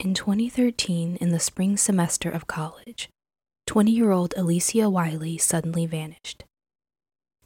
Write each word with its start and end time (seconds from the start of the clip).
In 0.00 0.12
2013, 0.12 1.16
in 1.16 1.28
the 1.28 1.38
spring 1.38 1.76
semester 1.76 2.28
of 2.28 2.48
college, 2.48 3.08
20 3.68 3.92
year 3.92 4.10
old 4.10 4.34
Alyssiah 4.36 4.90
Wiley 4.90 5.38
suddenly 5.38 5.86
vanished. 5.86 6.44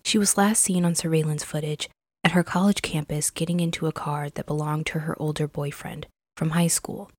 She 0.02 0.16
was 0.16 0.38
last 0.38 0.62
seen 0.62 0.84
on 0.84 0.94
surveillance 0.94 1.44
footage 1.44 1.91
at 2.24 2.32
her 2.32 2.42
college 2.42 2.80
campus 2.80 3.30
getting 3.30 3.60
into 3.60 3.86
a 3.86 3.92
car 3.92 4.30
that 4.30 4.46
belonged 4.46 4.86
to 4.86 5.00
her 5.00 5.14
older 5.20 5.46
boyfriend 5.46 6.06
from 6.38 6.50
high 6.50 6.69
school. 6.69 7.10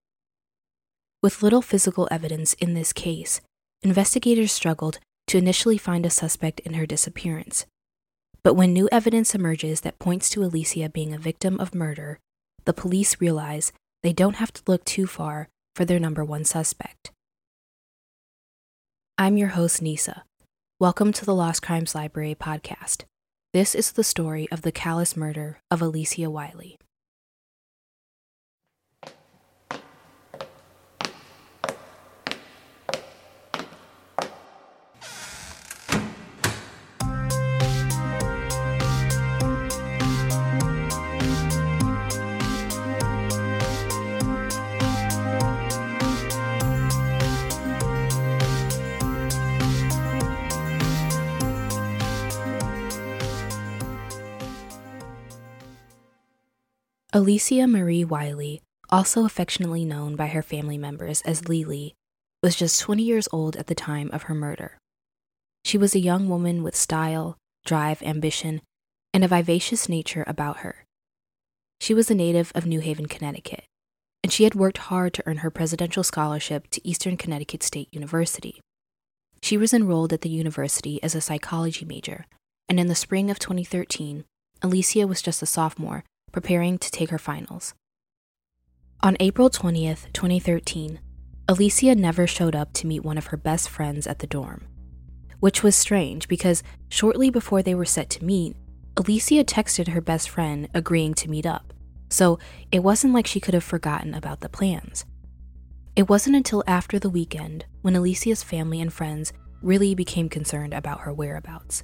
With 1.22 1.44
little 1.44 1.62
physical 1.62 2.08
evidence 2.10 2.54
in 2.54 2.74
this 2.74 2.92
case, 2.92 3.40
investigators 3.84 4.52
struggled 4.52 5.00
to 5.28 5.38
initially 5.38 5.78
find 5.78 6.08
a 6.08 6.10
suspect 6.10 6.60
in 6.62 6.74
her 6.74 6.88
disappearance. 6.88 7.68
But 8.42 8.56
when 8.56 8.74
new 8.74 8.90
evidence 8.92 9.36
emerges 9.36 9.82
that 9.82 10.00
points 10.00 10.28
to 10.32 10.40
Alyssiah 10.40 10.92
being 10.92 11.14
a 11.14 11.20
victim 11.20 11.60
of 11.60 11.76
murder, 11.76 12.18
the 12.66 12.74
police 12.74 13.22
realize 13.22 13.72
they 14.04 14.14
don't 14.14 14.36
have 14.36 14.54
to 14.54 14.64
look 14.68 14.86
too 14.86 15.08
far 15.08 15.50
for 15.76 15.86
their 15.86 16.00
number 16.00 16.24
one 16.24 16.46
suspect. 16.46 17.12
I'm 19.18 19.38
your 19.38 19.50
host, 19.50 19.82
Nisa. 19.82 20.24
Welcome 20.80 21.12
to 21.14 21.26
the 21.26 21.36
Lost 21.36 21.62
Crimes 21.62 21.94
Library 21.94 22.36
podcast. 22.36 23.04
This 23.52 23.76
is 23.76 23.92
the 23.92 24.04
story 24.04 24.48
of 24.52 24.62
the 24.62 24.72
callous 24.72 25.18
murder 25.18 25.60
of 25.70 25.82
Alyssiah 25.82 26.32
Wiley. 26.32 26.78
Alyssiah 57.12 57.68
Marie 57.68 58.06
Wiley, 58.06 58.62
also 58.92 59.26
affectionately 59.26 59.84
known 59.84 60.16
by 60.16 60.28
her 60.28 60.44
family 60.44 60.78
members 60.78 61.22
as 61.22 61.50
Lily, 61.50 61.96
was 62.44 62.56
just 62.56 62.80
20 62.82 63.02
years 63.02 63.28
old 63.32 63.56
at 63.56 63.66
the 63.66 63.74
time 63.74 64.12
of 64.14 64.24
her 64.24 64.36
murder. 64.36 64.78
She 65.66 65.76
was 65.76 65.96
a 65.96 66.00
young 66.00 66.30
woman 66.30 66.62
with 66.62 66.76
style, 66.76 67.36
drive, 67.66 68.04
ambition, 68.04 68.62
and 69.12 69.24
a 69.24 69.28
vivacious 69.28 69.90
nature 69.90 70.24
about 70.28 70.58
her. 70.58 70.86
She 71.82 71.96
was 71.96 72.12
a 72.12 72.16
native 72.16 72.52
of 72.54 72.68
New 72.68 72.80
Haven, 72.80 73.08
Connecticut, 73.08 73.64
and 74.24 74.32
she 74.32 74.44
had 74.44 74.54
worked 74.54 74.78
hard 74.78 75.16
to 75.16 75.24
earn 75.26 75.38
her 75.38 75.50
presidential 75.50 76.04
scholarship 76.04 76.70
to 76.70 76.88
Eastern 76.88 77.18
Connecticut 77.18 77.64
State 77.64 77.90
University. 77.92 78.62
She 79.42 79.58
was 79.58 79.74
enrolled 79.74 80.14
at 80.14 80.22
the 80.22 80.30
university 80.30 81.02
as 81.02 81.16
a 81.16 81.22
psychology 81.22 81.86
major, 81.86 82.28
and 82.68 82.80
in 82.80 82.86
the 82.86 82.94
spring 82.94 83.32
of 83.32 83.40
2013, 83.40 84.26
Alyssiah 84.62 85.08
was 85.08 85.24
just 85.24 85.42
a 85.42 85.48
sophomore 85.48 86.04
preparing 86.32 86.78
to 86.78 86.92
take 86.92 87.10
her 87.10 87.18
finals. 87.18 87.74
On 89.02 89.16
April 89.20 89.50
20th, 89.50 90.12
2013, 90.14 91.00
Alyssiah 91.48 91.98
never 91.98 92.28
showed 92.28 92.56
up 92.56 92.74
to 92.74 92.88
meet 92.88 93.04
one 93.04 93.18
of 93.18 93.28
her 93.28 93.38
best 93.38 93.70
friends 93.70 94.06
at 94.06 94.20
the 94.20 94.28
dorm, 94.28 94.68
which 95.40 95.64
was 95.64 95.76
strange 95.76 96.28
because 96.28 96.62
shortly 96.90 97.30
before 97.30 97.64
they 97.64 97.74
were 97.74 97.86
set 97.86 98.10
to 98.12 98.26
meet, 98.26 98.56
Alyssiah 98.96 99.46
texted 99.46 99.88
her 99.88 100.02
best 100.02 100.30
friend 100.30 100.68
agreeing 100.74 101.14
to 101.16 101.30
meet 101.30 101.46
up, 101.46 101.74
so 102.10 102.38
it 102.72 102.84
wasn't 102.84 103.14
like 103.14 103.26
she 103.26 103.40
could 103.40 103.54
have 103.54 103.64
forgotten 103.64 104.14
about 104.14 104.42
the 104.42 104.50
plans. 104.50 105.06
It 105.96 106.10
wasn't 106.10 106.36
until 106.36 106.64
after 106.68 107.00
the 107.00 107.10
weekend 107.10 107.66
when 107.82 107.94
Alyssiah's 107.94 108.44
family 108.44 108.82
and 108.82 108.92
friends 108.92 109.34
really 109.62 109.96
became 109.96 110.30
concerned 110.30 110.74
about 110.74 111.02
her 111.02 111.14
whereabouts. 111.14 111.84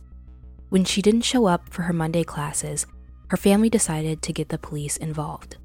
When 0.70 0.84
she 0.84 1.02
didn't 1.02 1.22
show 1.22 1.46
up 1.46 1.70
for 1.70 1.84
her 1.84 1.94
Monday 1.94 2.24
classes, 2.24 2.86
her 3.30 3.38
family 3.38 3.70
decided 3.70 4.22
to 4.22 4.34
get 4.34 4.50
the 4.50 4.58
police 4.58 4.98
involved. 4.98 5.58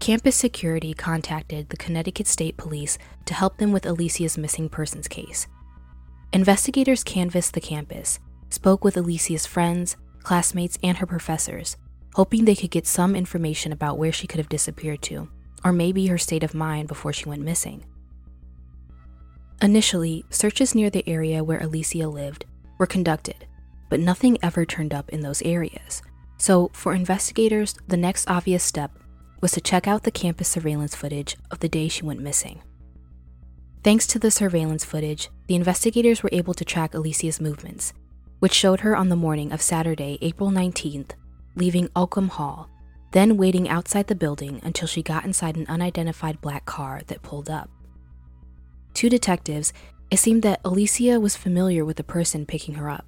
Campus 0.00 0.34
security 0.34 0.94
contacted 0.94 1.68
the 1.68 1.76
Connecticut 1.76 2.26
State 2.26 2.56
Police 2.56 2.98
to 3.24 3.34
help 3.34 3.58
them 3.58 3.70
with 3.70 3.84
Alyssiah's 3.84 4.36
missing 4.36 4.68
persons 4.68 5.06
case. 5.06 5.46
Investigators 6.32 7.04
canvassed 7.04 7.54
the 7.54 7.60
campus, 7.60 8.18
spoke 8.50 8.82
with 8.82 8.96
Alyssiah's 8.96 9.46
friends, 9.46 9.96
classmates, 10.22 10.78
and 10.82 10.98
her 10.98 11.06
professors, 11.06 11.76
hoping 12.14 12.44
they 12.44 12.56
could 12.56 12.70
get 12.70 12.86
some 12.86 13.14
information 13.14 13.70
about 13.72 13.96
where 13.96 14.12
she 14.12 14.26
could 14.26 14.38
have 14.38 14.48
disappeared 14.48 15.02
to, 15.02 15.28
or 15.64 15.72
maybe 15.72 16.06
her 16.08 16.18
state 16.18 16.42
of 16.42 16.54
mind 16.54 16.88
before 16.88 17.12
she 17.12 17.28
went 17.28 17.42
missing. 17.42 17.84
Initially, 19.60 20.24
searches 20.30 20.74
near 20.74 20.90
the 20.90 21.08
area 21.08 21.44
where 21.44 21.60
Alyssiah 21.60 22.12
lived 22.12 22.44
were 22.78 22.86
conducted, 22.86 23.46
but 23.92 24.00
nothing 24.00 24.38
ever 24.42 24.64
turned 24.64 24.94
up 24.94 25.10
in 25.10 25.20
those 25.20 25.42
areas. 25.42 26.00
So, 26.38 26.70
for 26.72 26.94
investigators, 26.94 27.74
the 27.88 27.98
next 27.98 28.26
obvious 28.26 28.64
step 28.64 28.90
was 29.42 29.52
to 29.52 29.60
check 29.60 29.86
out 29.86 30.04
the 30.04 30.10
campus 30.10 30.48
surveillance 30.48 30.94
footage 30.94 31.36
of 31.50 31.60
the 31.60 31.68
day 31.68 31.88
she 31.88 32.02
went 32.02 32.22
missing. 32.22 32.62
Thanks 33.84 34.06
to 34.06 34.18
the 34.18 34.30
surveillance 34.30 34.82
footage, 34.82 35.28
the 35.46 35.56
investigators 35.56 36.22
were 36.22 36.30
able 36.32 36.54
to 36.54 36.64
track 36.64 36.92
Alyssiah's 36.92 37.38
movements, 37.38 37.92
which 38.38 38.54
showed 38.54 38.80
her 38.80 38.96
on 38.96 39.10
the 39.10 39.14
morning 39.14 39.52
of 39.52 39.60
Saturday, 39.60 40.16
April 40.22 40.48
19th, 40.48 41.10
leaving 41.54 41.90
Oakham 41.94 42.28
Hall, 42.28 42.70
then 43.10 43.36
waiting 43.36 43.68
outside 43.68 44.06
the 44.06 44.14
building 44.14 44.58
until 44.64 44.88
she 44.88 45.02
got 45.02 45.26
inside 45.26 45.58
an 45.58 45.66
unidentified 45.68 46.40
black 46.40 46.64
car 46.64 47.02
that 47.08 47.20
pulled 47.20 47.50
up. 47.50 47.68
To 48.94 49.10
detectives, 49.10 49.74
it 50.10 50.16
seemed 50.16 50.42
that 50.44 50.62
Alyssiah 50.62 51.20
was 51.20 51.36
familiar 51.36 51.84
with 51.84 51.98
the 51.98 52.04
person 52.04 52.46
picking 52.46 52.76
her 52.76 52.88
up. 52.88 53.04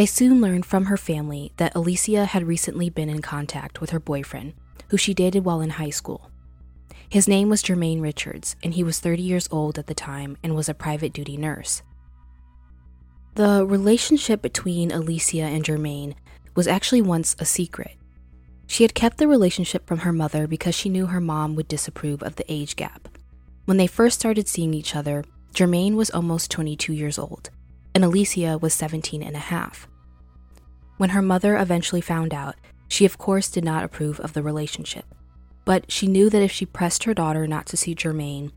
They 0.00 0.06
soon 0.06 0.40
learned 0.40 0.64
from 0.64 0.86
her 0.86 0.96
family 0.96 1.52
that 1.58 1.74
Alyssiah 1.74 2.24
had 2.24 2.46
recently 2.46 2.88
been 2.88 3.10
in 3.10 3.20
contact 3.20 3.82
with 3.82 3.90
her 3.90 4.00
boyfriend, 4.00 4.54
who 4.88 4.96
she 4.96 5.12
dated 5.12 5.44
while 5.44 5.60
in 5.60 5.68
high 5.68 5.90
school. 5.90 6.30
His 7.06 7.28
name 7.28 7.50
was 7.50 7.62
Jermaine 7.62 8.00
Richards, 8.00 8.56
and 8.62 8.72
he 8.72 8.82
was 8.82 8.98
30 8.98 9.20
years 9.20 9.46
old 9.52 9.78
at 9.78 9.88
the 9.88 9.94
time 9.94 10.38
and 10.42 10.54
was 10.54 10.70
a 10.70 10.72
private 10.72 11.12
duty 11.12 11.36
nurse. 11.36 11.82
The 13.34 13.66
relationship 13.66 14.40
between 14.40 14.90
Alyssiah 14.90 15.54
and 15.54 15.62
Jermaine 15.62 16.14
was 16.54 16.66
actually 16.66 17.02
once 17.02 17.36
a 17.38 17.44
secret. 17.44 17.98
She 18.66 18.84
had 18.84 18.94
kept 18.94 19.18
the 19.18 19.28
relationship 19.28 19.86
from 19.86 19.98
her 19.98 20.14
mother 20.14 20.46
because 20.46 20.74
she 20.74 20.88
knew 20.88 21.08
her 21.08 21.20
mom 21.20 21.56
would 21.56 21.68
disapprove 21.68 22.22
of 22.22 22.36
the 22.36 22.50
age 22.50 22.74
gap. 22.74 23.06
When 23.66 23.76
they 23.76 23.86
first 23.86 24.18
started 24.18 24.48
seeing 24.48 24.72
each 24.72 24.96
other, 24.96 25.24
Jermaine 25.52 25.96
was 25.96 26.10
almost 26.10 26.50
22 26.50 26.94
years 26.94 27.18
old, 27.18 27.50
and 27.94 28.02
Alyssiah 28.02 28.58
was 28.58 28.72
17 28.72 29.22
and 29.22 29.36
a 29.36 29.40
half. 29.40 29.86
When 31.00 31.16
her 31.16 31.22
mother 31.22 31.56
eventually 31.56 32.02
found 32.02 32.34
out, 32.34 32.56
she 32.86 33.06
of 33.06 33.16
course 33.16 33.48
did 33.48 33.64
not 33.64 33.84
approve 33.84 34.20
of 34.20 34.34
the 34.34 34.42
relationship. 34.42 35.06
But 35.64 35.90
she 35.90 36.06
knew 36.06 36.28
that 36.28 36.42
if 36.42 36.52
she 36.52 36.66
pressed 36.66 37.04
her 37.04 37.14
daughter 37.14 37.46
not 37.46 37.64
to 37.68 37.78
see 37.78 37.94
Jermaine, 37.94 38.52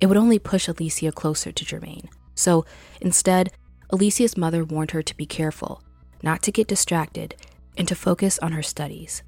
it 0.00 0.06
would 0.06 0.16
only 0.16 0.38
push 0.38 0.68
Alyssiah 0.68 1.12
closer 1.12 1.50
to 1.50 1.64
Jermaine. 1.64 2.08
So 2.36 2.64
instead, 3.00 3.50
Alyssiah's 3.92 4.36
mother 4.36 4.62
warned 4.64 4.92
her 4.92 5.02
to 5.02 5.16
be 5.16 5.26
careful, 5.26 5.82
not 6.22 6.40
to 6.44 6.52
get 6.52 6.68
distracted, 6.68 7.34
and 7.76 7.88
to 7.88 7.96
focus 7.96 8.38
on 8.38 8.52
her 8.52 8.62
studies. 8.62 9.24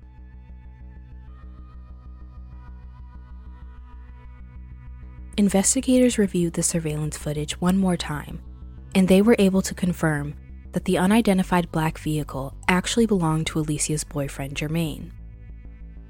Investigators 5.37 6.19
reviewed 6.19 6.53
the 6.53 6.63
surveillance 6.63 7.17
footage 7.17 7.61
one 7.61 7.79
more 7.79 7.97
time, 7.97 8.41
and 8.95 9.09
they 9.09 9.23
were 9.23 9.35
able 9.41 9.63
to 9.63 9.75
confirm 9.75 10.37
that 10.73 10.85
the 10.85 10.99
unidentified 10.99 11.71
black 11.73 11.99
vehicle 11.99 12.55
actually 12.69 13.07
belonged 13.07 13.47
to 13.49 13.63
Alyssiah's 13.63 14.05
boyfriend, 14.05 14.55
Jermaine. 14.55 15.11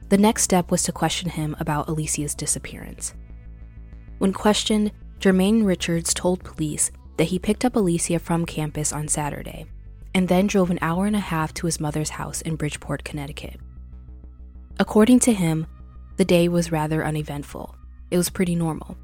The 0.09 0.19
next 0.19 0.43
step 0.43 0.71
was 0.71 0.83
to 0.85 0.93
question 0.93 1.31
him 1.31 1.57
about 1.61 1.87
Alyssiah's 1.87 2.35
disappearance. 2.35 3.15
When 4.19 4.33
questioned, 4.33 4.93
Jermaine 5.19 5.65
Richards 5.65 6.13
told 6.13 6.45
police 6.45 6.91
that 7.17 7.25
he 7.25 7.39
picked 7.39 7.65
up 7.65 7.75
Alyssiah 7.75 8.21
from 8.21 8.45
campus 8.45 8.93
on 8.93 9.09
Saturday 9.09 9.67
and 10.15 10.29
then 10.29 10.47
drove 10.47 10.71
an 10.71 10.79
hour 10.83 11.07
and 11.07 11.17
a 11.17 11.21
half 11.21 11.55
to 11.55 11.67
his 11.67 11.81
mother's 11.81 12.11
house 12.11 12.41
in 12.43 12.57
Bridgeport, 12.57 13.05
Connecticut. 13.05 13.61
According 14.79 15.21
to 15.21 15.33
him, 15.33 15.67
the 16.17 16.25
day 16.25 16.49
was 16.49 16.73
rather 16.73 17.05
uneventful. 17.05 17.75
It 18.11 18.17
was 18.17 18.31
pretty 18.31 18.55
normal. 18.55 18.97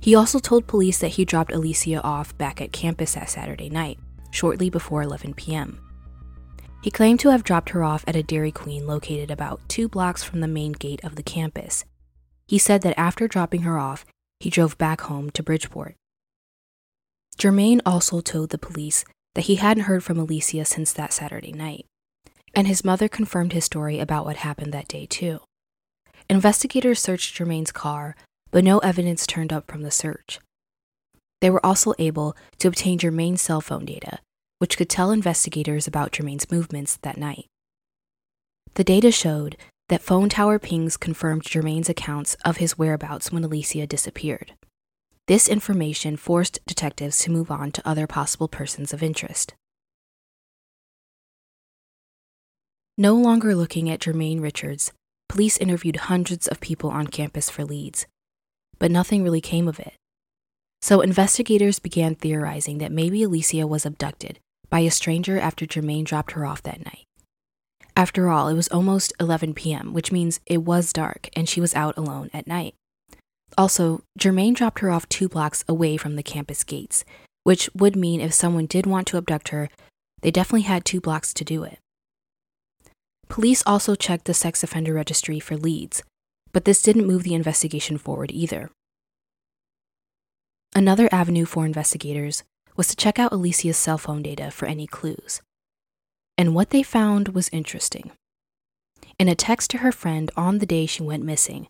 He 0.00 0.14
also 0.14 0.38
told 0.38 0.66
police 0.66 0.98
that 0.98 1.08
he 1.08 1.24
dropped 1.24 1.52
Alyssiah 1.52 2.04
off 2.04 2.36
back 2.36 2.60
at 2.60 2.72
campus 2.72 3.14
that 3.14 3.30
Saturday 3.30 3.70
night, 3.70 3.98
shortly 4.36 4.68
before 4.68 5.02
11 5.02 5.32
p.m. 5.32 5.80
He 6.82 6.90
claimed 6.90 7.18
to 7.20 7.30
have 7.30 7.42
dropped 7.42 7.70
her 7.70 7.82
off 7.82 8.04
at 8.06 8.16
a 8.16 8.22
Dairy 8.22 8.52
Queen 8.52 8.86
located 8.86 9.30
about 9.30 9.66
two 9.66 9.88
blocks 9.88 10.22
from 10.22 10.40
the 10.40 10.46
main 10.46 10.72
gate 10.72 11.02
of 11.02 11.16
the 11.16 11.22
campus. 11.22 11.84
He 12.46 12.58
said 12.58 12.82
that 12.82 12.98
after 12.98 13.26
dropping 13.26 13.62
her 13.62 13.78
off, 13.78 14.04
he 14.38 14.50
drove 14.50 14.76
back 14.76 15.00
home 15.00 15.30
to 15.30 15.42
Bridgeport. 15.42 15.94
Jermaine 17.38 17.80
also 17.86 18.20
told 18.20 18.50
the 18.50 18.58
police 18.58 19.04
that 19.34 19.46
he 19.46 19.56
hadn't 19.56 19.84
heard 19.84 20.04
from 20.04 20.18
Alyssiah 20.18 20.66
since 20.66 20.92
that 20.92 21.14
Saturday 21.14 21.52
night, 21.52 21.86
and 22.54 22.66
his 22.66 22.84
mother 22.84 23.08
confirmed 23.08 23.54
his 23.54 23.64
story 23.64 23.98
about 23.98 24.26
what 24.26 24.36
happened 24.36 24.72
that 24.72 24.88
day, 24.88 25.06
too. 25.06 25.40
Investigators 26.28 27.00
searched 27.00 27.36
Jermaine's 27.36 27.72
car, 27.72 28.14
but 28.50 28.64
no 28.64 28.78
evidence 28.80 29.26
turned 29.26 29.52
up 29.52 29.70
from 29.70 29.82
the 29.82 29.90
search. 29.90 30.40
They 31.40 31.50
were 31.50 31.64
also 31.64 31.94
able 31.98 32.36
to 32.58 32.68
obtain 32.68 32.98
Jermaine's 32.98 33.42
cell 33.42 33.60
phone 33.60 33.84
data, 33.84 34.20
which 34.58 34.76
could 34.76 34.88
tell 34.88 35.10
investigators 35.10 35.86
about 35.86 36.12
Jermaine's 36.12 36.50
movements 36.50 36.96
that 37.02 37.18
night. 37.18 37.46
The 38.74 38.84
data 38.84 39.10
showed 39.10 39.56
that 39.88 40.02
phone 40.02 40.28
tower 40.28 40.58
pings 40.58 40.96
confirmed 40.96 41.44
Jermaine's 41.44 41.88
accounts 41.88 42.34
of 42.44 42.56
his 42.56 42.76
whereabouts 42.76 43.30
when 43.30 43.42
Alyssiah 43.42 43.88
disappeared. 43.88 44.54
This 45.26 45.48
information 45.48 46.16
forced 46.16 46.58
detectives 46.66 47.18
to 47.20 47.30
move 47.30 47.50
on 47.50 47.72
to 47.72 47.88
other 47.88 48.06
possible 48.06 48.48
persons 48.48 48.92
of 48.92 49.02
interest. 49.02 49.54
No 52.98 53.14
longer 53.14 53.54
looking 53.54 53.90
at 53.90 54.00
Jermaine 54.00 54.40
Richards, 54.40 54.92
police 55.28 55.58
interviewed 55.58 55.96
hundreds 55.96 56.46
of 56.46 56.60
people 56.60 56.90
on 56.90 57.08
campus 57.08 57.50
for 57.50 57.64
leads, 57.64 58.06
but 58.78 58.90
nothing 58.90 59.22
really 59.22 59.40
came 59.40 59.68
of 59.68 59.78
it. 59.78 59.94
So 60.80 61.00
investigators 61.00 61.78
began 61.78 62.14
theorizing 62.14 62.78
that 62.78 62.92
maybe 62.92 63.20
Alyssiah 63.20 63.68
was 63.68 63.84
abducted 63.84 64.38
by 64.70 64.80
a 64.80 64.90
stranger 64.90 65.38
after 65.38 65.66
Jermaine 65.66 66.04
dropped 66.04 66.32
her 66.32 66.44
off 66.44 66.62
that 66.62 66.84
night. 66.84 67.04
After 67.96 68.28
all, 68.28 68.48
it 68.48 68.54
was 68.54 68.68
almost 68.68 69.12
11 69.18 69.54
p.m., 69.54 69.94
which 69.94 70.12
means 70.12 70.40
it 70.44 70.58
was 70.58 70.92
dark 70.92 71.28
and 71.34 71.48
she 71.48 71.60
was 71.60 71.74
out 71.74 71.96
alone 71.96 72.28
at 72.34 72.46
night. 72.46 72.74
Also, 73.56 74.02
Jermaine 74.18 74.54
dropped 74.54 74.80
her 74.80 74.90
off 74.90 75.08
two 75.08 75.28
blocks 75.28 75.64
away 75.66 75.96
from 75.96 76.16
the 76.16 76.22
campus 76.22 76.62
gates, 76.62 77.04
which 77.44 77.70
would 77.74 77.96
mean 77.96 78.20
if 78.20 78.34
someone 78.34 78.66
did 78.66 78.86
want 78.86 79.06
to 79.08 79.16
abduct 79.16 79.48
her, 79.48 79.70
they 80.20 80.30
definitely 80.30 80.62
had 80.62 80.84
two 80.84 81.00
blocks 81.00 81.32
to 81.32 81.44
do 81.44 81.62
it. 81.62 81.78
Police 83.28 83.62
also 83.66 83.94
checked 83.94 84.26
the 84.26 84.34
sex 84.34 84.62
offender 84.62 84.92
registry 84.92 85.40
for 85.40 85.56
leads, 85.56 86.02
but 86.52 86.64
this 86.64 86.82
didn't 86.82 87.06
move 87.06 87.22
the 87.22 87.34
investigation 87.34 87.98
forward 87.98 88.30
either. 88.30 88.70
Another 90.74 91.08
avenue 91.10 91.46
for 91.46 91.64
investigators 91.64 92.42
was 92.76 92.88
to 92.88 92.96
check 92.96 93.18
out 93.18 93.32
Alyssiah's 93.32 93.76
cell 93.76 93.98
phone 93.98 94.22
data 94.22 94.50
for 94.50 94.66
any 94.66 94.86
clues. 94.86 95.40
And 96.38 96.54
what 96.54 96.70
they 96.70 96.82
found 96.82 97.28
was 97.28 97.48
interesting. 97.50 98.10
In 99.18 99.28
a 99.28 99.34
text 99.34 99.70
to 99.70 99.78
her 99.78 99.92
friend 99.92 100.30
on 100.36 100.58
the 100.58 100.66
day 100.66 100.86
she 100.86 101.02
went 101.02 101.24
missing, 101.24 101.68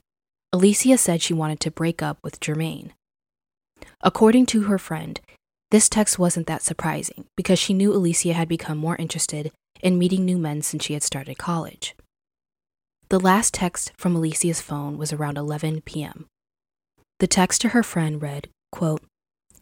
Alyssiah 0.55 0.99
said 0.99 1.23
she 1.23 1.35
wanted 1.35 1.61
to 1.61 1.71
break 1.71 2.03
up 2.03 2.19
with 2.23 2.41
Jermaine. 2.41 2.91
According 4.01 4.47
to 4.47 4.63
her 4.63 4.79
friend, 4.79 5.21
this 5.71 5.89
text 5.89 6.19
wasn't 6.19 6.47
that 6.47 6.63
surprising 6.63 7.27
because 7.37 7.59
she 7.59 7.75
knew 7.75 7.93
Alyssiah 7.93 8.35
had 8.35 8.49
become 8.49 8.79
more 8.79 8.97
interested 8.97 9.53
in 9.83 9.99
meeting 9.99 10.25
new 10.25 10.39
men 10.39 10.63
since 10.63 10.85
she 10.85 10.95
had 10.95 11.03
started 11.03 11.39
college. 11.39 11.95
The 13.09 13.21
last 13.21 13.55
text 13.55 13.93
from 13.97 14.17
Alyssiah's 14.17 14.61
phone 14.61 14.99
was 14.99 15.13
around 15.13 15.39
11 15.39 15.83
p.m. 15.83 16.27
The 17.21 17.27
text 17.27 17.61
to 17.61 17.69
her 17.69 17.83
friend 17.83 18.21
read, 18.21 18.49
quote, 18.73 19.03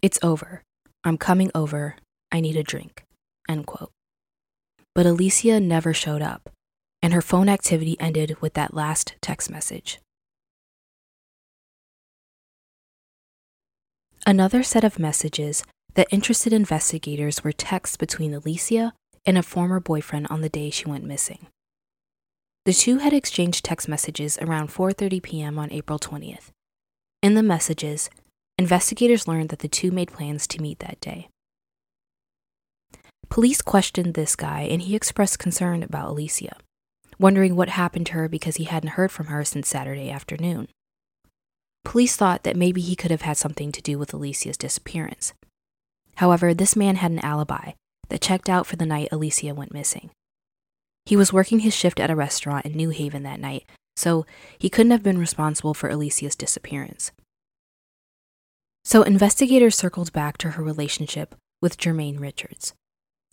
It's 0.00 0.18
over. 0.22 0.62
I'm 1.04 1.18
coming 1.18 1.50
over. 1.54 1.96
I 2.32 2.40
need 2.40 2.56
a 2.56 2.62
drink. 2.62 3.04
End 3.48 3.66
quote. 3.66 3.92
But 4.94 5.04
Alyssiah 5.06 5.62
never 5.62 5.92
showed 5.92 6.22
up, 6.22 6.48
and 7.02 7.12
her 7.12 7.20
phone 7.20 7.48
activity 7.48 7.96
ended 8.00 8.40
with 8.40 8.54
that 8.54 8.72
last 8.72 9.14
text 9.20 9.50
message. 9.50 10.00
Another 14.26 14.62
set 14.62 14.84
of 14.84 14.98
messages 14.98 15.62
that 15.94 16.08
interested 16.10 16.54
investigators 16.54 17.44
were 17.44 17.52
texts 17.52 17.98
between 17.98 18.32
Alyssiah 18.32 18.92
and 19.26 19.36
a 19.36 19.42
former 19.42 19.80
boyfriend 19.80 20.26
on 20.30 20.40
the 20.40 20.48
day 20.48 20.70
she 20.70 20.86
went 20.86 21.04
missing. 21.04 21.46
The 22.64 22.72
two 22.72 22.98
had 22.98 23.12
exchanged 23.12 23.62
text 23.62 23.88
messages 23.88 24.38
around 24.38 24.68
4:30 24.68 25.22
p.m. 25.22 25.58
on 25.58 25.70
April 25.70 25.98
20th. 25.98 26.48
In 27.22 27.34
the 27.34 27.42
messages, 27.42 28.08
investigators 28.58 29.28
learned 29.28 29.48
that 29.48 29.60
the 29.60 29.68
two 29.68 29.90
made 29.90 30.12
plans 30.12 30.46
to 30.46 30.62
meet 30.62 30.78
that 30.80 31.00
day. 31.00 31.28
Police 33.28 33.62
questioned 33.62 34.14
this 34.14 34.36
guy 34.36 34.62
and 34.62 34.82
he 34.82 34.94
expressed 34.94 35.38
concern 35.38 35.82
about 35.82 36.14
Alyssiah, 36.14 36.58
wondering 37.18 37.56
what 37.56 37.70
happened 37.70 38.06
to 38.06 38.12
her 38.12 38.28
because 38.28 38.56
he 38.56 38.64
hadn't 38.64 38.90
heard 38.90 39.10
from 39.10 39.26
her 39.26 39.44
since 39.44 39.68
Saturday 39.68 40.10
afternoon. 40.10 40.68
Police 41.84 42.16
thought 42.16 42.44
that 42.44 42.56
maybe 42.56 42.80
he 42.80 42.96
could 42.96 43.10
have 43.10 43.22
had 43.22 43.36
something 43.36 43.72
to 43.72 43.82
do 43.82 43.98
with 43.98 44.12
Alyssiah's 44.12 44.56
disappearance. 44.56 45.32
However, 46.16 46.54
this 46.54 46.76
man 46.76 46.96
had 46.96 47.10
an 47.10 47.18
alibi 47.18 47.72
that 48.08 48.20
checked 48.20 48.48
out 48.48 48.66
for 48.66 48.76
the 48.76 48.86
night 48.86 49.08
Alyssiah 49.10 49.54
went 49.54 49.74
missing. 49.74 50.10
He 51.06 51.16
was 51.16 51.32
working 51.32 51.60
his 51.60 51.74
shift 51.74 52.00
at 52.00 52.10
a 52.10 52.16
restaurant 52.16 52.64
in 52.64 52.72
New 52.72 52.90
Haven 52.90 53.24
that 53.24 53.40
night, 53.40 53.64
so 53.96 54.24
he 54.58 54.70
couldn't 54.70 54.92
have 54.92 55.02
been 55.02 55.18
responsible 55.18 55.74
for 55.74 55.90
Alyssiah's 55.90 56.36
disappearance. 56.36 57.12
So 58.84 59.02
investigators 59.02 59.76
circled 59.76 60.12
back 60.12 60.36
to 60.38 60.52
her 60.52 60.62
relationship 60.62 61.34
with 61.62 61.78
Jermaine 61.78 62.20
Richards. 62.20 62.74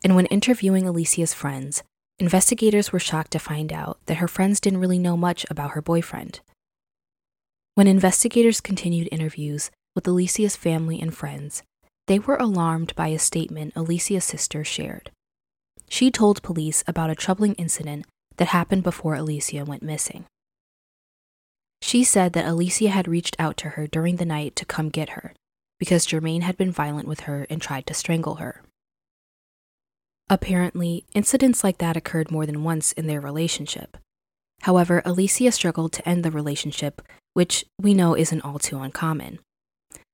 And 0.01 0.15
when 0.15 0.25
interviewing 0.27 0.86
Alyssiah's 0.86 1.34
friends, 1.34 1.84
investigators 2.20 2.93
were 2.93 3.00
shocked 3.00 3.31
to 3.31 3.39
find 3.39 3.74
out 3.74 4.00
that 4.05 4.17
her 4.17 4.29
friends 4.29 4.62
didn't 4.62 4.79
really 4.79 4.98
know 4.98 5.17
much 5.17 5.46
about 5.50 5.72
her 5.72 5.81
boyfriend. 5.81 6.39
When 7.75 7.86
investigators 7.86 8.62
continued 8.62 9.10
interviews 9.12 9.72
with 9.93 10.05
Alyssiah's 10.05 10.55
family 10.55 11.01
and 11.01 11.15
friends, 11.15 11.63
they 12.08 12.17
were 12.17 12.38
alarmed 12.38 12.96
by 12.96 13.08
a 13.10 13.20
statement 13.20 13.74
Alyssiah's 13.75 14.24
sister 14.24 14.63
shared. 14.63 15.12
She 15.89 16.12
told 16.12 16.41
police 16.41 16.84
about 16.88 17.10
a 17.10 17.15
troubling 17.15 17.55
incident 17.55 18.05
that 18.38 18.48
happened 18.48 18.84
before 18.84 19.15
Alyssiah 19.15 19.67
went 19.67 19.84
missing. 19.84 20.25
She 21.81 22.05
said 22.05 22.31
that 22.34 22.46
Alyssiah 22.46 22.89
had 22.89 23.08
reached 23.08 23.36
out 23.38 23.58
to 23.58 23.70
her 23.70 23.86
during 23.86 24.15
the 24.15 24.25
night 24.25 24.55
to 24.55 24.65
come 24.65 24.89
get 24.89 25.10
her 25.10 25.34
because 25.82 26.06
Jermaine 26.06 26.44
had 26.44 26.58
been 26.58 26.72
violent 26.72 27.08
with 27.08 27.22
her 27.22 27.48
and 27.50 27.60
tried 27.60 27.88
to 27.88 27.94
strangle 27.96 28.36
her. 28.36 28.62
Apparently, 30.30 31.06
incidents 31.16 31.64
like 31.64 31.80
that 31.80 31.98
occurred 31.98 32.30
more 32.30 32.46
than 32.46 32.64
once 32.64 32.92
in 32.92 33.08
their 33.08 33.20
relationship. 33.20 33.98
However, 34.62 35.02
Alyssiah 35.08 35.52
struggled 35.52 35.92
to 35.94 36.08
end 36.08 36.24
the 36.24 36.30
relationship, 36.30 37.02
which 37.34 37.66
we 37.82 37.96
know 37.96 38.16
isn't 38.16 38.44
all 38.44 38.60
too 38.60 38.80
uncommon. 38.80 39.40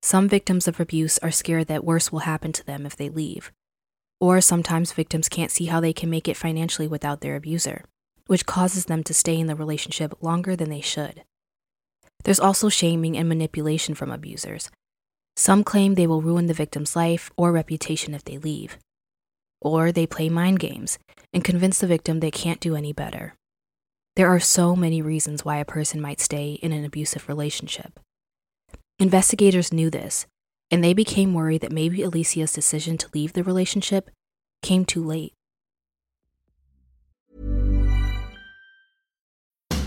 Some 0.02 0.30
victims 0.30 0.70
of 0.70 0.80
abuse 0.80 1.18
are 1.18 1.32
scared 1.32 1.68
that 1.68 1.84
worse 1.84 2.14
will 2.14 2.20
happen 2.20 2.54
to 2.54 2.66
them 2.66 2.86
if 2.86 2.96
they 2.96 3.10
leave. 3.10 3.52
Or 4.22 4.40
sometimes 4.40 4.94
victims 4.94 5.28
can't 5.28 5.52
see 5.52 5.66
how 5.66 5.82
they 5.82 5.92
can 5.92 6.10
make 6.10 6.30
it 6.30 6.38
financially 6.38 6.88
without 6.88 7.20
their 7.20 7.36
abuser, 7.36 7.84
which 8.28 8.46
causes 8.46 8.86
them 8.86 9.04
to 9.04 9.14
stay 9.14 9.38
in 9.38 9.48
the 9.48 9.56
relationship 9.56 10.24
longer 10.24 10.56
than 10.56 10.70
they 10.70 10.80
should. 10.80 11.24
There's 12.24 12.40
also 12.40 12.70
shaming 12.70 13.18
and 13.18 13.28
manipulation 13.28 13.96
from 13.96 14.12
abusers. 14.12 14.72
Some 15.38 15.64
claim 15.64 15.94
they 15.94 16.08
will 16.08 16.24
ruin 16.24 16.48
the 16.48 16.54
victim's 16.56 16.96
life 16.96 17.30
or 17.38 17.52
reputation 17.52 18.16
if 18.16 18.24
they 18.24 18.40
leave. 18.40 18.80
Or 19.62 19.92
they 19.92 20.08
play 20.08 20.30
mind 20.30 20.60
games 20.60 20.98
and 21.32 21.44
convince 21.44 21.78
the 21.78 21.86
victim 21.86 22.20
they 22.20 22.32
can't 22.32 22.60
do 22.60 22.76
any 22.76 22.92
better. 22.92 23.36
There 24.16 24.28
are 24.28 24.40
so 24.40 24.76
many 24.76 25.00
reasons 25.00 25.46
why 25.46 25.58
a 25.58 25.66
person 25.66 26.02
might 26.02 26.20
stay 26.20 26.54
in 26.54 26.72
an 26.72 26.84
abusive 26.84 27.30
relationship. 27.30 28.00
Investigators 28.98 29.72
knew 29.72 29.92
this, 29.92 30.26
and 30.72 30.84
they 30.84 30.94
became 30.96 31.36
worried 31.36 31.62
that 31.62 31.72
maybe 31.72 32.00
Alyssiah's 32.00 32.52
decision 32.52 32.98
to 32.98 33.10
leave 33.14 33.34
the 33.34 33.44
relationship 33.44 34.10
came 34.64 34.86
too 34.86 35.04
late. 35.04 35.34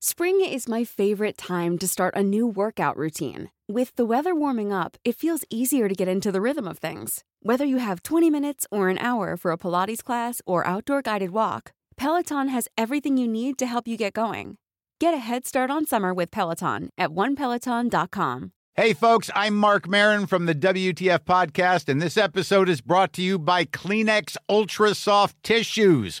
Spring 0.00 0.44
is 0.44 0.68
my 0.68 0.84
favorite 0.84 1.38
time 1.38 1.78
to 1.78 1.88
start 1.88 2.14
a 2.14 2.22
new 2.22 2.46
workout 2.46 2.96
routine. 2.98 3.50
With 3.66 3.96
the 3.96 4.04
weather 4.04 4.34
warming 4.34 4.70
up, 4.72 4.98
it 5.04 5.16
feels 5.16 5.44
easier 5.48 5.88
to 5.88 5.94
get 5.94 6.06
into 6.06 6.30
the 6.30 6.40
rhythm 6.42 6.68
of 6.68 6.78
things. 6.78 7.24
Whether 7.40 7.64
you 7.64 7.78
have 7.78 8.02
20 8.02 8.28
minutes 8.30 8.66
or 8.70 8.90
an 8.90 8.98
hour 8.98 9.38
for 9.38 9.52
a 9.52 9.58
Pilates 9.58 10.04
class 10.04 10.42
or 10.46 10.66
outdoor 10.66 11.00
guided 11.00 11.30
walk, 11.30 11.72
Peloton 11.96 12.48
has 12.48 12.68
everything 12.76 13.16
you 13.16 13.26
need 13.26 13.56
to 13.58 13.66
help 13.66 13.88
you 13.88 13.96
get 13.96 14.12
going. 14.12 14.58
Get 15.00 15.14
a 15.14 15.18
head 15.18 15.46
start 15.46 15.70
on 15.70 15.86
summer 15.86 16.12
with 16.12 16.30
Peloton 16.30 16.90
at 16.98 17.10
onepeloton.com. 17.10 18.52
Hey, 18.74 18.92
folks, 18.92 19.30
I'm 19.34 19.56
Marc 19.56 19.88
Maron 19.88 20.26
from 20.26 20.44
the 20.44 20.54
WTF 20.54 21.20
Podcast, 21.20 21.88
and 21.88 22.02
this 22.02 22.18
episode 22.18 22.68
is 22.68 22.82
brought 22.82 23.14
to 23.14 23.22
you 23.22 23.38
by 23.38 23.64
Kleenex 23.64 24.36
Ultra 24.50 24.94
Soft 24.94 25.42
Tissues, 25.42 26.20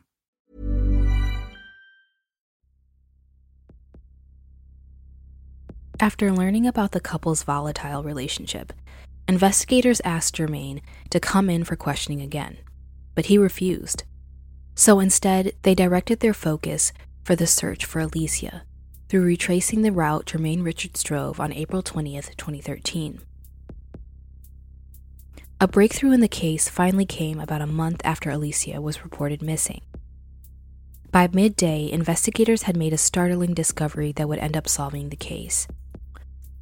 After 6.01 6.31
learning 6.31 6.65
about 6.65 6.93
the 6.93 6.99
couple's 6.99 7.43
volatile 7.43 8.01
relationship, 8.01 8.73
investigators 9.27 10.01
asked 10.03 10.35
Jermaine 10.35 10.81
to 11.11 11.19
come 11.19 11.47
in 11.47 11.63
for 11.63 11.75
questioning 11.75 12.21
again, 12.21 12.57
but 13.13 13.27
he 13.27 13.37
refused. 13.37 14.03
So 14.73 14.99
instead, 14.99 15.53
they 15.61 15.75
directed 15.75 16.19
their 16.19 16.33
focus 16.33 16.91
for 17.23 17.35
the 17.35 17.45
search 17.45 17.85
for 17.85 18.01
Alyssiah 18.01 18.61
through 19.09 19.21
retracing 19.21 19.83
the 19.83 19.91
route 19.91 20.25
Jermaine 20.25 20.65
Richards 20.65 21.03
drove 21.03 21.39
on 21.39 21.53
April 21.53 21.83
20th, 21.83 22.35
2013. 22.35 23.21
A 25.59 25.67
breakthrough 25.67 26.13
in 26.13 26.21
the 26.21 26.27
case 26.27 26.67
finally 26.67 27.05
came 27.05 27.39
about 27.39 27.61
a 27.61 27.67
month 27.67 28.01
after 28.03 28.31
Alyssiah 28.31 28.81
was 28.81 29.03
reported 29.03 29.43
missing. 29.43 29.81
By 31.11 31.29
midday, 31.31 31.91
investigators 31.91 32.63
had 32.63 32.75
made 32.75 32.91
a 32.91 32.97
startling 32.97 33.53
discovery 33.53 34.11
that 34.13 34.27
would 34.27 34.39
end 34.39 34.57
up 34.57 34.67
solving 34.67 35.09
the 35.09 35.15
case. 35.15 35.67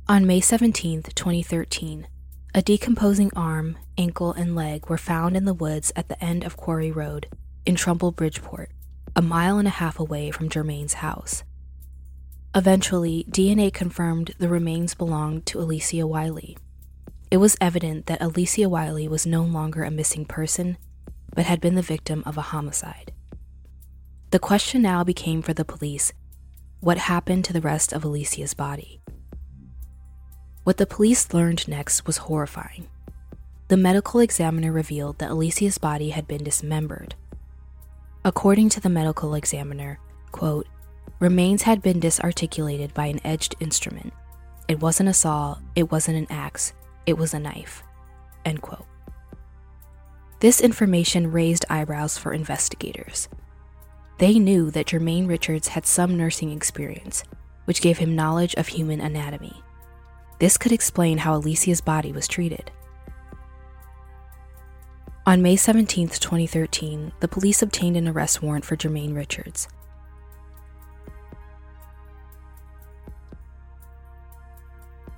On 0.10 0.26
May 0.26 0.42
17, 0.42 1.04
2013, 1.04 2.08
a 2.56 2.64
decomposing 2.64 3.30
arm, 3.36 3.78
ankle, 3.96 4.34
and 4.34 4.56
leg 4.56 4.90
were 4.90 4.98
found 4.98 5.38
in 5.38 5.46
the 5.46 5.54
woods 5.54 5.92
at 5.96 6.10
the 6.10 6.20
end 6.24 6.44
of 6.44 6.58
Quarry 6.58 6.92
Road 6.92 7.28
in 7.64 7.76
Trumbull, 7.76 8.12
Bridgeport, 8.12 8.72
a 9.16 9.22
mile 9.22 9.60
and 9.60 9.68
a 9.68 9.78
half 9.78 10.00
away 10.00 10.32
from 10.32 10.50
Jermaine's 10.50 10.96
house. 10.96 11.44
Eventually, 12.56 13.24
DNA 13.30 13.72
confirmed 13.72 14.34
the 14.40 14.50
remains 14.50 14.96
belonged 14.96 15.46
to 15.46 15.60
Alyssiah 15.60 16.10
Wiley. 16.10 16.58
It 17.30 17.38
was 17.38 17.56
evident 17.62 18.08
that 18.08 18.20
Alyssiah 18.20 18.66
Wiley 18.66 19.08
was 19.08 19.28
no 19.28 19.44
longer 19.44 19.84
a 19.84 19.92
missing 19.92 20.26
person, 20.26 20.80
but 21.36 21.46
had 21.46 21.62
been 21.62 21.76
the 21.76 21.84
victim 21.84 22.24
of 22.26 22.36
a 22.36 22.50
homicide. 22.50 23.14
The 24.32 24.40
question 24.40 24.82
now 24.82 25.04
became 25.04 25.44
for 25.44 25.54
the 25.54 25.64
police 25.64 26.14
what 26.80 26.98
happened 26.98 27.46
to 27.46 27.54
the 27.54 27.62
rest 27.62 27.94
of 27.94 28.04
Alyssiah's 28.04 28.56
body? 28.56 28.99
What 30.64 30.78
the 30.78 30.86
police 30.86 31.34
learned 31.34 31.68
next 31.68 32.06
was 32.06 32.18
horrifying. 32.18 32.88
The 33.70 33.78
medical 33.78 34.20
examiner 34.20 34.72
revealed 34.72 35.20
that 35.20 35.30
Alyssiah's 35.30 35.78
body 35.78 36.10
had 36.10 36.28
been 36.28 36.44
dismembered. 36.44 37.16
According 38.26 38.70
to 38.70 38.82
the 38.82 38.90
medical 38.90 39.36
examiner, 39.36 40.00
quote, 40.32 40.68
remains 41.20 41.64
had 41.64 41.82
been 41.82 42.00
disarticulated 42.00 42.94
by 42.94 43.06
an 43.08 43.22
edged 43.24 43.56
instrument. 43.60 44.14
It 44.68 44.80
wasn't 44.80 45.10
a 45.10 45.14
saw, 45.14 45.58
it 45.76 45.92
wasn't 45.92 46.18
an 46.18 46.28
axe, 46.30 46.74
it 47.06 47.18
was 47.18 47.34
a 47.34 47.40
knife. 47.40 47.84
End 48.46 48.62
quote. 48.62 48.86
This 50.40 50.62
information 50.62 51.32
raised 51.32 51.66
eyebrows 51.70 52.18
for 52.18 52.34
investigators. 52.34 53.28
They 54.20 54.40
knew 54.40 54.72
that 54.72 54.88
Jermaine 54.88 55.28
Richards 55.28 55.70
had 55.70 55.86
some 55.86 56.18
nursing 56.18 56.52
experience, 56.52 57.24
which 57.66 57.82
gave 57.82 57.98
him 57.98 58.16
knowledge 58.16 58.54
of 58.56 58.68
human 58.68 59.00
anatomy. 59.02 59.62
This 60.40 60.58
could 60.58 60.72
explain 60.72 61.20
how 61.20 61.40
Alyssiah's 61.40 61.82
body 61.82 62.12
was 62.12 62.28
treated. 62.28 62.72
On 65.26 65.42
May 65.42 65.58
17, 65.58 66.08
2013, 66.08 67.12
the 67.20 67.28
police 67.28 67.62
obtained 67.62 67.98
an 67.98 68.08
arrest 68.08 68.42
warrant 68.42 68.66
for 68.66 68.76
Jermaine 68.76 69.16
Richards. 69.16 69.68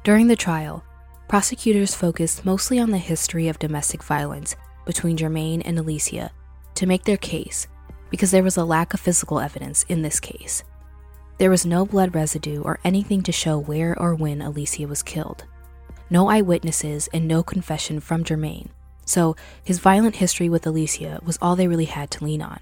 During 0.03 0.27
the 0.27 0.35
trial, 0.35 0.83
prosecutors 1.27 1.93
focused 1.93 2.43
mostly 2.43 2.79
on 2.79 2.89
the 2.89 2.97
history 2.97 3.47
of 3.47 3.59
domestic 3.59 4.03
violence 4.03 4.55
between 4.85 5.15
Jermaine 5.15 5.61
and 5.63 5.77
Alyssiah 5.77 6.31
to 6.73 6.87
make 6.87 7.03
their 7.03 7.17
case 7.17 7.67
because 8.09 8.31
there 8.31 8.43
was 8.43 8.57
a 8.57 8.65
lack 8.65 8.95
of 8.95 8.99
physical 8.99 9.39
evidence 9.39 9.85
in 9.87 10.01
this 10.01 10.19
case. 10.19 10.63
There 11.37 11.49
was 11.49 11.65
no 11.65 11.85
blood 11.85 12.13
residue 12.13 12.61
or 12.61 12.79
anything 12.83 13.23
to 13.23 13.31
show 13.31 13.57
where 13.57 13.99
or 13.99 14.13
when 14.13 14.39
Alyssiah 14.39 14.87
was 14.87 15.03
killed. 15.03 15.45
No 16.09 16.29
eyewitnesses 16.29 17.09
and 17.13 17.27
no 17.27 17.41
confession 17.41 17.99
from 17.99 18.23
Jermaine, 18.23 18.69
so 19.05 19.35
his 19.63 19.79
violent 19.79 20.17
history 20.17 20.49
with 20.49 20.65
Alyssiah 20.65 21.23
was 21.23 21.39
all 21.41 21.55
they 21.55 21.67
really 21.67 21.85
had 21.85 22.11
to 22.11 22.23
lean 22.23 22.41
on. 22.41 22.59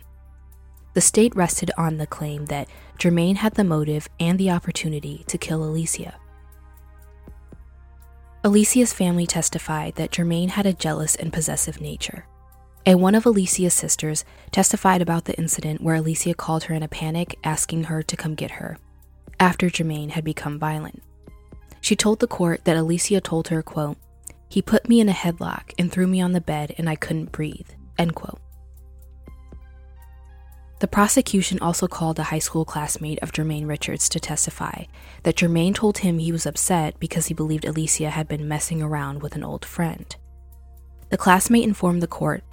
The 0.93 1.01
state 1.01 1.35
rested 1.35 1.71
on 1.77 1.97
the 1.97 2.07
claim 2.07 2.45
that 2.45 2.67
Jermaine 2.97 3.37
had 3.37 3.55
the 3.55 3.63
motive 3.63 4.09
and 4.19 4.39
the 4.39 4.51
opportunity 4.51 5.23
to 5.27 5.37
kill 5.37 5.61
Alyssiah. 5.61 6.15
Alyssiah's 8.43 8.93
family 8.93 9.27
testified 9.27 9.95
that 9.95 10.11
Jermaine 10.11 10.51
had 10.51 10.65
a 10.65 10.73
jealous 10.73 11.15
and 11.15 11.33
possessive 11.33 11.81
nature. 11.81 12.25
And 12.85 13.01
one 13.01 13.15
of 13.15 13.25
Alyssiah's 13.25 13.73
sisters 13.73 14.25
testified 14.51 15.01
about 15.01 15.25
the 15.25 15.37
incident 15.37 15.81
where 15.81 15.97
Alyssiah 16.01 16.37
called 16.37 16.63
her 16.63 16.75
in 16.75 16.83
a 16.83 16.87
panic, 16.87 17.37
asking 17.43 17.85
her 17.85 18.01
to 18.03 18.17
come 18.17 18.35
get 18.35 18.51
her, 18.51 18.77
after 19.39 19.69
Jermaine 19.69 20.11
had 20.11 20.23
become 20.23 20.57
violent. 20.59 21.03
She 21.81 21.95
told 21.95 22.19
the 22.19 22.27
court 22.27 22.65
that 22.65 22.77
Alyssiah 22.77 23.23
told 23.23 23.49
her, 23.49 23.61
quote, 23.61 23.97
He 24.49 24.61
put 24.61 24.89
me 24.89 24.99
in 24.99 25.09
a 25.09 25.13
headlock 25.13 25.73
and 25.77 25.91
threw 25.91 26.07
me 26.07 26.21
on 26.21 26.31
the 26.31 26.41
bed 26.41 26.73
and 26.77 26.89
I 26.89 26.95
couldn't 26.95 27.31
breathe, 27.31 27.69
end 27.97 28.15
quote. 28.15 28.39
The 30.79 30.87
prosecution 30.87 31.59
also 31.59 31.87
called 31.87 32.19
a 32.19 32.23
high 32.23 32.39
school 32.39 32.63
classmate 32.63 33.19
of 33.21 33.33
Jermaine 33.33 33.67
Richards 33.67 34.07
to 34.09 34.19
testify 34.19 34.85
that 35.23 35.35
Jermaine 35.35 35.75
told 35.75 35.99
him 35.99 36.19
he 36.19 36.31
was 36.31 36.45
upset 36.45 36.97
because 36.99 37.27
he 37.27 37.33
believed 37.33 37.65
Alyssiah 37.65 38.11
had 38.11 38.29
been 38.29 38.47
messing 38.47 38.81
around 38.81 39.21
with 39.21 39.35
an 39.35 39.43
old 39.43 39.65
friend. 39.65 40.15
The 41.09 41.17
classmate 41.17 41.65
informed 41.65 42.01
the 42.01 42.07
court 42.07 42.43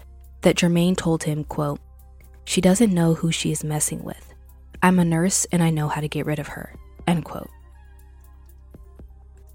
that 0.47 0.55
Jermaine 0.55 0.97
told 0.97 1.25
him, 1.25 1.43
quote, 1.43 1.81
She 2.45 2.61
doesn't 2.61 2.95
know 2.95 3.15
who 3.15 3.33
she 3.33 3.51
is 3.51 3.65
messing 3.65 4.05
with. 4.05 4.33
I'm 4.81 5.01
a 5.01 5.05
nurse 5.05 5.45
and 5.51 5.61
I 5.61 5.71
know 5.71 5.89
how 5.89 6.01
to 6.01 6.07
get 6.07 6.25
rid 6.25 6.39
of 6.39 6.47
her, 6.47 6.73
end 7.05 7.25
quote. 7.25 7.51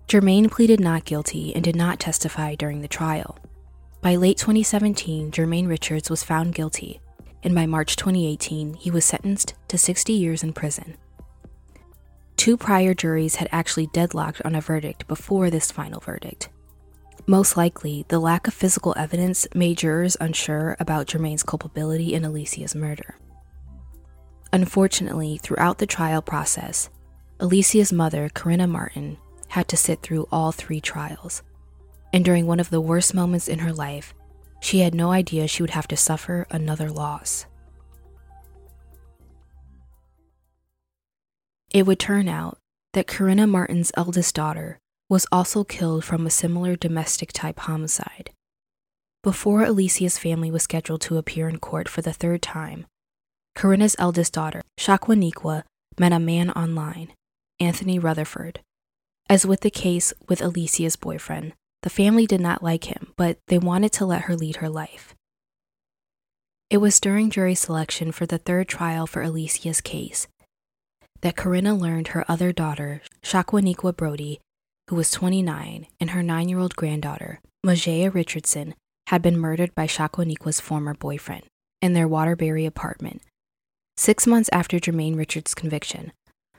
Jermaine 0.10 0.52
pleaded 0.52 0.82
not 0.82 1.06
guilty 1.06 1.56
and 1.56 1.64
did 1.64 1.78
not 1.78 2.02
testify 2.02 2.56
during 2.56 2.82
the 2.82 2.90
trial. 2.90 3.40
By 4.02 4.16
late 4.16 4.38
2017, 4.38 5.32
Jermaine 5.32 5.70
Richards 5.70 6.10
was 6.10 6.26
found 6.26 6.56
guilty, 6.56 7.00
and 7.42 7.56
by 7.56 7.66
March 7.66 7.96
2018, 7.96 8.74
he 8.74 8.92
was 8.92 9.06
sentenced 9.06 9.54
to 9.70 9.78
60 9.78 10.12
years 10.12 10.44
in 10.44 10.52
prison. 10.52 10.98
Two 12.36 12.58
prior 12.58 12.94
juries 12.94 13.36
had 13.36 13.48
actually 13.54 13.88
deadlocked 13.88 14.42
on 14.44 14.56
a 14.56 14.62
verdict 14.62 15.08
before 15.08 15.50
this 15.50 15.72
final 15.72 16.02
verdict. 16.02 16.50
Most 17.28 17.56
likely, 17.56 18.06
the 18.08 18.20
lack 18.20 18.48
of 18.48 18.54
physical 18.54 18.94
evidence 18.98 19.48
made 19.54 19.78
jurors 19.78 20.18
unsure 20.20 20.76
about 20.80 21.08
Jermaine's 21.08 21.44
culpability 21.44 22.14
in 22.14 22.24
Alyssiah's 22.24 22.76
murder. 22.76 23.16
Unfortunately, 24.52 25.38
throughout 25.38 25.78
the 25.78 25.86
trial 25.86 26.22
process, 26.22 26.90
Alyssiah's 27.40 27.94
mother, 27.94 28.30
Corinna 28.34 28.68
Martin, 28.68 29.18
had 29.50 29.68
to 29.70 29.78
sit 29.78 30.02
through 30.02 30.28
all 30.32 30.52
three 30.52 30.82
trials. 30.82 31.42
And 32.12 32.26
during 32.26 32.48
one 32.48 32.60
of 32.60 32.70
the 32.70 32.82
worst 32.82 33.14
moments 33.14 33.48
in 33.48 33.60
her 33.60 33.72
life, 33.72 34.14
she 34.60 34.80
had 34.80 34.94
no 34.94 35.12
idea 35.12 35.48
she 35.48 35.64
would 35.64 35.70
have 35.72 35.88
to 35.88 35.98
suffer 35.98 36.46
another 36.52 36.90
loss. 36.90 37.46
It 41.74 41.86
would 41.86 42.00
turn 42.00 42.28
out 42.28 42.58
that 42.94 43.08
Corinna 43.08 43.48
Martin's 43.48 43.94
eldest 43.96 44.36
daughter 44.36 44.81
was 45.12 45.28
also 45.30 45.66
killed 45.66 46.06
from 46.06 46.26
a 46.26 46.30
similar 46.30 46.78
domestic 46.78 47.34
type 47.34 47.60
homicide. 47.60 48.30
Before 49.24 49.60
Alyssiah's 49.66 50.18
family 50.18 50.50
was 50.50 50.64
scheduled 50.64 51.02
to 51.02 51.18
appear 51.18 51.50
in 51.50 51.60
court 51.60 51.90
for 51.90 52.02
the 52.02 52.14
third 52.14 52.42
time, 52.42 52.86
Corinna's 53.54 53.98
eldest 54.00 54.32
daughter, 54.32 54.62
Shaquaniqua, 54.80 55.64
met 56.00 56.14
a 56.14 56.18
man 56.18 56.50
online, 56.52 57.12
Anthony 57.60 58.00
Rutherford. 58.00 58.62
As 59.30 59.46
with 59.46 59.60
the 59.60 59.70
case 59.70 60.14
with 60.30 60.40
Alyssiah's 60.40 60.96
boyfriend, 60.96 61.56
the 61.84 61.90
family 61.90 62.26
did 62.26 62.40
not 62.40 62.64
like 62.64 62.86
him, 62.86 63.12
but 63.18 63.38
they 63.48 63.58
wanted 63.58 63.92
to 63.94 64.06
let 64.06 64.24
her 64.24 64.38
lead 64.38 64.58
her 64.58 64.70
life. 64.70 65.14
It 66.70 66.78
was 66.78 67.02
during 67.02 67.30
jury 67.30 67.56
selection 67.56 68.14
for 68.14 68.26
the 68.26 68.38
third 68.38 68.70
trial 68.70 69.06
for 69.08 69.22
Alyssiah's 69.22 69.82
case 69.82 70.28
that 71.20 71.36
Corinna 71.36 71.76
learned 71.76 72.10
her 72.10 72.24
other 72.32 72.54
daughter, 72.54 73.02
Shaquaniqua 73.22 73.96
Brody, 73.98 74.40
who 74.92 74.98
was 74.98 75.10
29, 75.10 75.88
and 76.02 76.10
her 76.10 76.22
nine 76.22 76.50
year 76.50 76.60
old 76.60 76.76
granddaughter, 76.76 77.40
Majaya 77.66 78.14
Richardson, 78.14 78.76
had 79.08 79.22
been 79.22 79.38
murdered 79.38 79.74
by 79.74 79.88
Shaquaniqua's 79.88 80.60
former 80.60 80.94
boyfriend 80.94 81.44
in 81.82 81.94
their 81.94 82.10
Waterbury 82.10 82.66
apartment. 82.66 83.22
Six 83.96 84.28
months 84.28 84.50
after 84.52 84.80
Jermaine 84.80 85.16
Richards' 85.16 85.56
conviction, 85.56 86.12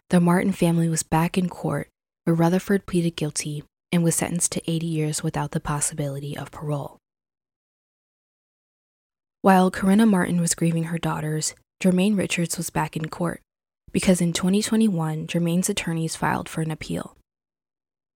the 0.08 0.18
Martin 0.18 0.52
family 0.52 0.88
was 0.88 1.02
back 1.02 1.36
in 1.36 1.50
court 1.50 1.90
where 2.24 2.32
Rutherford 2.32 2.86
pleaded 2.86 3.16
guilty 3.16 3.64
and 3.92 4.02
was 4.02 4.14
sentenced 4.14 4.52
to 4.52 4.70
80 4.70 4.86
years 4.86 5.22
without 5.22 5.50
the 5.50 5.60
possibility 5.60 6.34
of 6.34 6.50
parole. 6.50 6.96
While 9.42 9.70
Corinna 9.70 10.06
Martin 10.06 10.40
was 10.40 10.54
grieving 10.54 10.84
her 10.84 10.96
daughters, 10.96 11.54
Jermaine 11.82 12.16
Richards 12.16 12.56
was 12.56 12.70
back 12.70 12.96
in 12.96 13.10
court 13.10 13.42
because 13.92 14.22
in 14.22 14.32
2021, 14.32 15.26
Jermaine's 15.26 15.68
attorneys 15.68 16.16
filed 16.16 16.48
for 16.48 16.62
an 16.62 16.70
appeal. 16.70 17.14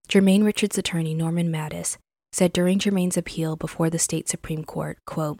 Jermaine 0.07 0.45
Richards' 0.45 0.77
attorney 0.77 1.13
Norman 1.13 1.51
Pattis 1.51 1.97
said 2.31 2.53
during 2.53 2.79
Jermaine's 2.79 3.17
appeal 3.17 3.55
before 3.55 3.89
the 3.89 3.99
state 3.99 4.29
Supreme 4.29 4.63
Court, 4.63 4.97
quote, 5.05 5.39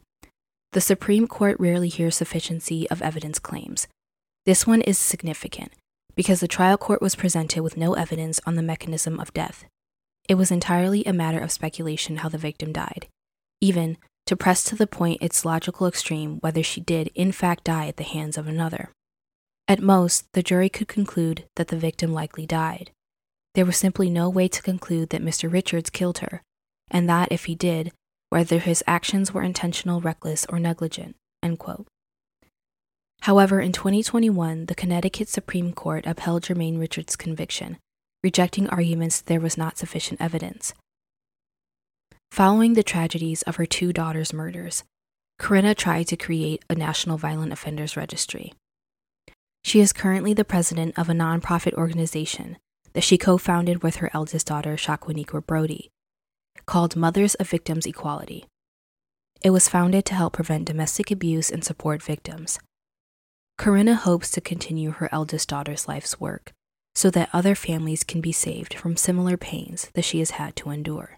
The 0.74 0.81
Supreme 0.81 1.27
Court 1.27 1.57
rarely 1.59 1.89
hears 1.89 2.15
sufficiency 2.15 2.89
of 2.89 3.01
evidence 3.01 3.39
claims. 3.39 3.88
This 4.45 4.67
one 4.67 4.81
is 4.81 4.97
significant 4.97 5.71
because 6.15 6.39
the 6.39 6.47
trial 6.47 6.77
court 6.77 7.01
was 7.01 7.15
presented 7.15 7.62
with 7.62 7.77
no 7.77 7.93
evidence 7.93 8.41
on 8.45 8.55
the 8.55 8.63
mechanism 8.63 9.19
of 9.19 9.33
death. 9.33 9.65
It 10.27 10.36
was 10.36 10.51
entirely 10.51 11.05
a 11.05 11.13
matter 11.13 11.39
of 11.39 11.51
speculation 11.51 12.17
how 12.17 12.29
the 12.29 12.38
victim 12.38 12.74
died, 12.74 13.07
even 13.62 13.97
to 14.25 14.36
press 14.36 14.63
to 14.65 14.75
the 14.75 14.88
point 14.88 15.21
its 15.21 15.45
logical 15.45 15.88
extreme 15.88 16.39
whether 16.39 16.63
she 16.63 16.82
did 16.82 17.10
in 17.15 17.32
fact 17.32 17.63
die 17.63 17.88
at 17.88 17.97
the 17.97 18.03
hands 18.03 18.38
of 18.38 18.47
another. 18.47 18.89
At 19.67 19.82
most, 19.82 20.25
the 20.34 20.43
jury 20.43 20.69
could 20.69 20.88
conclude 20.88 21.45
that 21.56 21.69
the 21.69 21.77
victim 21.77 22.13
likely 22.13 22.45
died. 22.45 22.91
There 23.58 23.65
was 23.65 23.76
simply 23.76 24.12
no 24.12 24.30
way 24.30 24.48
to 24.50 24.62
conclude 24.62 25.10
that 25.10 25.26
Mr. 25.26 25.52
Richards 25.52 25.89
killed 25.89 26.20
her, 26.20 26.43
and 26.91 27.10
that 27.10 27.32
if 27.32 27.46
he 27.46 27.56
did, 27.56 27.91
whether 28.30 28.60
his 28.60 28.84
actions 28.86 29.34
were 29.34 29.41
intentional, 29.41 30.00
reckless, 30.00 30.46
or 30.48 30.60
negligent. 30.60 31.15
However, 33.22 33.60
in 33.60 33.72
2021, 33.72 34.67
the 34.67 34.76
Connecticut 34.76 35.28
Supreme 35.28 35.74
Court 35.74 36.06
upheld 36.06 36.43
Jermaine 36.43 36.80
Richards' 36.80 37.15
conviction, 37.15 37.80
rejecting 38.24 38.70
arguments 38.70 39.22
there 39.22 39.39
was 39.39 39.58
not 39.58 39.80
sufficient 39.80 40.22
evidence. 40.22 40.76
Following 42.32 42.74
the 42.74 42.84
tragedies 42.84 43.41
of 43.41 43.56
her 43.56 43.65
two 43.65 43.91
daughters' 43.91 44.34
murders, 44.34 44.84
Corinna 45.39 45.74
tried 45.74 46.08
to 46.10 46.15
create 46.15 46.63
a 46.70 46.76
National 46.76 47.17
Violent 47.17 47.52
Offenders 47.52 47.98
Registry. 47.98 48.54
She 49.63 49.80
is 49.80 49.93
currently 49.93 50.36
the 50.36 50.46
president 50.46 50.93
of 50.96 51.10
a 51.10 51.13
nonprofit 51.13 51.74
organization 51.74 52.58
that 52.93 53.04
she 53.04 53.17
co 53.17 53.38
founded 53.38 53.84
with 53.84 53.97
her 53.97 54.10
eldest 54.13 54.47
daughter, 54.47 54.76
Shaquaniqua 54.76 55.45
Brody, 55.45 55.89
called 56.65 56.95
Mothers 56.95 57.36
of 57.36 57.50
Victims 57.50 57.86
Equality. 57.86 58.45
It 59.41 59.52
was 59.52 59.69
founded 59.69 60.06
to 60.06 60.15
help 60.15 60.34
prevent 60.34 60.65
domestic 60.65 61.12
abuse 61.12 61.50
and 61.50 61.63
support 61.63 62.02
victims. 62.02 62.60
Corinna 63.58 63.95
hopes 63.95 64.30
to 64.32 64.41
continue 64.41 64.91
her 64.91 65.10
eldest 65.12 65.50
daughter's 65.50 65.88
life's 65.88 66.19
work 66.19 66.54
so 66.95 67.12
that 67.12 67.30
other 67.32 67.54
families 67.54 68.04
can 68.04 68.21
be 68.21 68.32
saved 68.32 68.73
from 68.73 68.97
similar 68.97 69.38
pains 69.38 69.89
that 69.93 70.06
she 70.06 70.19
has 70.19 70.32
had 70.32 70.56
to 70.56 70.71
endure. 70.71 71.17